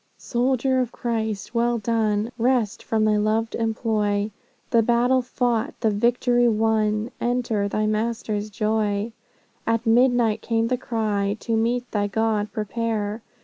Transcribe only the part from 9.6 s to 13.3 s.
At midnight came the cry, To meet thy God prepare!